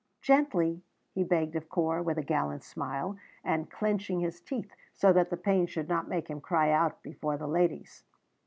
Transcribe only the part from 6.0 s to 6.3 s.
make